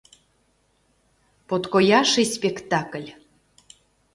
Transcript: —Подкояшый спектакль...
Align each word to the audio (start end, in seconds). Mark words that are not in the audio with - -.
—Подкояшый 1.47 2.25
спектакль... 2.35 3.07